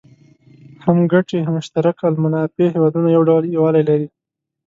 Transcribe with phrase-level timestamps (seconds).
[0.83, 4.07] هم ګټي مشترک المنافع هېوادونه یو ډول یووالی لري.